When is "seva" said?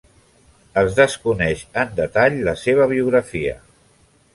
2.67-2.93